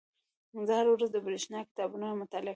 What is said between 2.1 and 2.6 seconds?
مطالعه کوم.